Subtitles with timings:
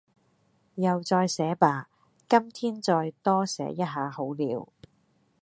[0.73, 1.87] 又再寫吧...
[2.27, 4.67] 今天再多寫一下好了